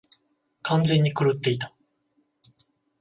[0.63, 1.71] 完全に狂っていた。